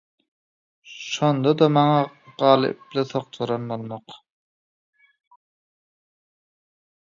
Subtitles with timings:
[1.11, 2.01] şonda-da maňa
[2.39, 4.07] galyply sokjaran bolmak.